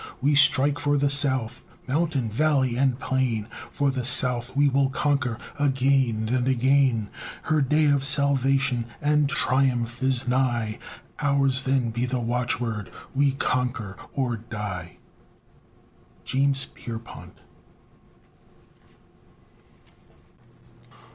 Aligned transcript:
We 0.19 0.33
strike 0.33 0.79
for 0.79 0.97
the 0.97 1.11
South 1.11 1.63
Mountain, 1.87 2.29
Valley, 2.31 2.75
and 2.75 2.97
Plain, 2.99 3.47
For 3.69 3.91
the 3.91 4.03
South 4.03 4.55
we 4.55 4.67
will 4.67 4.89
conquer 4.89 5.37
again 5.59 6.27
and 6.33 6.47
again; 6.47 7.09
Her 7.43 7.61
day 7.61 7.85
of 7.85 8.03
salvation 8.03 8.85
and 8.99 9.29
triumph 9.29 10.01
is 10.01 10.27
nigh, 10.27 10.79
Ours, 11.19 11.65
then, 11.65 11.91
be 11.91 12.07
the 12.07 12.19
watchword, 12.19 12.89
"We 13.13 13.33
conquer 13.33 13.95
or 14.13 14.37
die." 14.37 14.97
JAMES 16.25 16.65
PIERPONT. 16.73 17.35